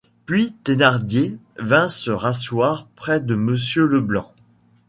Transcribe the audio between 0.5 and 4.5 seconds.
Thénardier vint se rasseoir près de Monsieur Leblanc.